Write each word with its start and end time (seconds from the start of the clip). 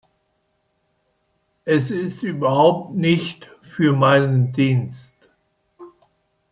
Es 1.63 1.91
ist 1.91 2.23
überhaupt 2.23 2.95
nicht 2.95 3.51
für 3.61 3.93
meinen 3.93 4.51
Dienst. 4.51 5.29